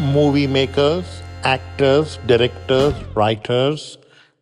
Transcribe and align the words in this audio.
movie 0.00 0.46
makers, 0.46 1.22
actors, 1.44 2.18
directors, 2.26 2.94
writers, 3.14 3.98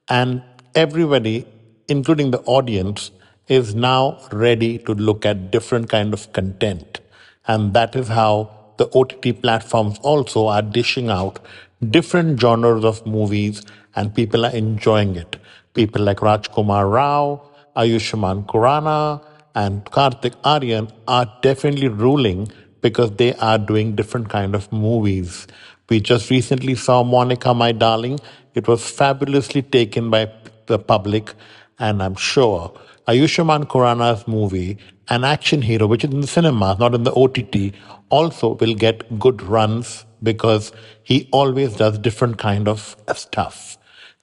and 0.09 0.41
everybody, 0.75 1.47
including 1.89 2.31
the 2.31 2.41
audience, 2.43 3.11
is 3.49 3.75
now 3.75 4.19
ready 4.31 4.79
to 4.79 4.95
look 4.95 5.27
at 5.27 5.51
different 5.51 5.89
kind 5.89 6.15
of 6.15 6.33
content. 6.33 7.01
And 7.47 7.75
that 7.75 7.97
is 7.97 8.09
how 8.09 8.51
the 8.77 8.89
OTT 8.95 9.43
platforms 9.43 9.99
also 10.03 10.47
are 10.47 10.63
dishing 10.63 11.09
out 11.09 11.41
different 11.91 12.41
genres 12.41 12.85
of 12.85 13.05
movies 13.05 13.63
and 13.97 14.15
people 14.15 14.47
are 14.47 14.55
enjoying 14.55 15.17
it. 15.17 15.37
People 15.75 16.03
like 16.03 16.19
Rajkumar 16.19 16.91
Rao, 16.91 17.51
Ayushmann 17.77 18.47
Khurrana, 18.47 19.25
and 19.55 19.85
Kartik 19.91 20.35
Aaryan 20.43 20.93
are 21.09 21.27
definitely 21.43 21.89
ruling 21.89 22.53
because 22.89 23.11
they 23.23 23.33
are 23.35 23.59
doing 23.59 23.95
different 24.01 24.29
kind 24.29 24.55
of 24.55 24.71
movies. 24.73 25.47
We 25.89 26.01
just 26.01 26.31
recently 26.31 26.75
saw 26.75 27.03
Monica, 27.03 27.55
My 27.55 27.73
Darling. 27.73 28.19
It 28.55 28.69
was 28.69 28.91
fabulously 28.91 29.63
taken 29.63 30.11
by 30.11 30.23
the 30.67 30.79
public, 30.79 31.35
and 31.79 32.03
I'm 32.03 32.17
sure 32.17 32.73
Ayushmann 33.09 33.65
Khurrana's 33.73 34.29
movie, 34.29 34.77
an 35.09 35.25
action 35.25 35.63
hero, 35.63 35.87
which 35.87 36.05
is 36.05 36.13
in 36.13 36.21
the 36.21 36.27
cinema, 36.27 36.77
not 36.79 36.95
in 36.95 37.05
the 37.05 37.15
OTT, 37.15 37.75
also 38.11 38.55
will 38.61 38.75
get 38.75 39.19
good 39.19 39.41
runs 39.43 40.05
because 40.23 40.73
he 41.03 41.27
always 41.33 41.77
does 41.77 41.99
different 41.99 42.37
kind 42.37 42.69
of 42.69 42.97
stuff. 43.15 43.79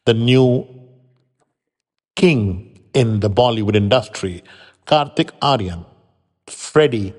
The 0.05 0.13
new 0.13 0.67
king 2.15 2.79
in 2.93 3.21
the 3.21 3.29
Bollywood 3.29 3.75
industry, 3.75 4.43
Kartik 4.85 5.31
Aaryan, 5.39 5.85
Freddy, 6.47 7.13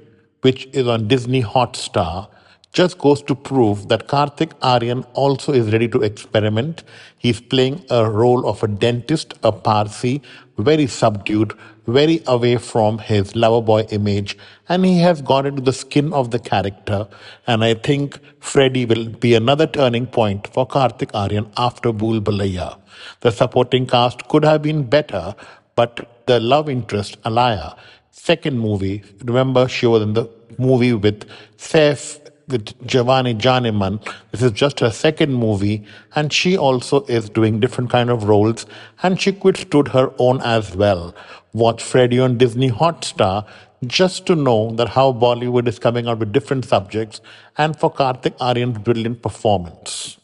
which 0.47 0.67
is 0.73 0.87
on 0.87 1.09
Disney 1.09 1.43
Hotstar, 1.43 2.29
just 2.73 2.99
goes 2.99 3.23
to 3.23 3.35
prove 3.35 3.89
that 3.89 4.07
Kartik 4.07 4.51
Aaryan 4.61 5.05
also 5.15 5.53
is 5.53 5.73
ready 5.73 5.89
to 5.89 6.03
experiment. 6.03 6.85
He's 7.17 7.41
playing 7.41 7.85
a 7.91 8.09
role 8.09 8.47
of 8.47 8.63
a 8.63 8.69
dentist, 8.69 9.35
a 9.43 9.51
Parsi, 9.51 10.21
very 10.59 10.87
subdued, 10.87 11.55
very 11.87 12.23
away 12.27 12.57
from 12.59 12.99
his 12.99 13.35
lover 13.35 13.63
boy 13.63 13.81
image, 13.91 14.37
and 14.69 14.85
he 14.85 14.99
has 15.01 15.23
gone 15.23 15.47
into 15.47 15.63
the 15.63 15.73
skin 15.73 16.13
of 16.13 16.31
the 16.31 16.39
character. 16.39 17.09
And 17.47 17.65
I 17.65 17.75
think 17.75 18.21
Freddy 18.41 18.85
will 18.85 19.09
be 19.09 19.35
another 19.35 19.67
turning 19.67 20.07
point 20.07 20.49
for 20.49 20.67
Kartik 20.67 21.13
Aaryan 21.13 21.51
after 21.57 21.93
Bhool 21.93 22.21
Bhulaiyaa. 22.21 22.79
The 23.21 23.31
supporting 23.31 23.87
cast 23.87 24.29
could 24.29 24.45
have 24.45 24.63
been 24.63 24.85
better, 24.85 25.35
but 25.77 26.25
the 26.27 26.41
love 26.41 26.69
interest, 26.69 27.23
Alaya, 27.23 27.77
second 28.11 28.59
movie, 28.59 29.03
remember 29.25 29.69
she 29.69 29.87
was 29.87 30.03
in 30.03 30.15
the 30.15 30.29
movie 30.59 30.93
with 30.93 31.29
Saif 31.57 32.21
with 32.49 32.67
Jawaani 32.87 33.39
Jaaneman. 33.39 34.05
This 34.31 34.43
is 34.43 34.53
just 34.53 34.81
her 34.81 34.91
second 34.91 35.35
movie, 35.35 35.85
and 36.15 36.33
she 36.33 36.57
also 36.57 37.05
is 37.07 37.29
doing 37.29 37.61
different 37.61 37.91
kind 37.91 38.11
of 38.11 38.25
roles, 38.25 38.67
and 39.03 39.21
she 39.21 39.33
withstood 39.33 39.89
her 39.89 40.13
own 40.19 40.41
as 40.43 40.75
well. 40.77 41.15
Watch 41.53 41.83
Freddy 41.83 42.21
on 42.21 42.39
Disney 42.39 42.71
Hotstar 42.71 43.47
just 43.87 44.27
to 44.27 44.35
know 44.35 44.71
that 44.73 44.91
how 44.91 45.13
Bollywood 45.13 45.69
is 45.69 45.79
coming 45.79 46.07
out 46.09 46.19
with 46.19 46.33
different 46.33 46.65
subjects, 46.65 47.21
and 47.59 47.79
for 47.79 47.91
Kartik 47.91 48.39
Aaryan's 48.39 48.79
brilliant 48.79 49.23
performance. 49.23 50.19